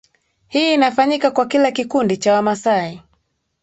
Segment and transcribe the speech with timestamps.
[0.47, 3.01] Hii inafanyika kwa kila kikundi cha Wamasai